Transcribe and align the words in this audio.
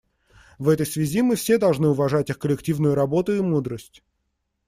В 0.57 0.67
этой 0.69 0.87
связи 0.87 1.21
мы 1.21 1.35
все 1.35 1.59
должны 1.59 1.89
уважать 1.89 2.31
их 2.31 2.39
коллективную 2.39 2.95
работу 2.95 3.35
и 3.35 3.39
мудрость. 3.39 4.01